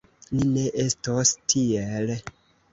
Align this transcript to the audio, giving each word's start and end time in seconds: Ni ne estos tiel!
Ni 0.37 0.47
ne 0.55 0.63
estos 0.85 1.35
tiel! 1.55 2.13